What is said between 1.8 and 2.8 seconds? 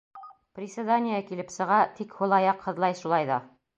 тик һул аяҡ